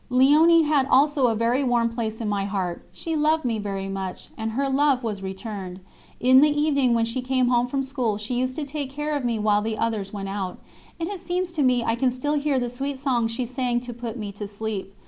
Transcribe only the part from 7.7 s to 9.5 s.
school she used to take care of me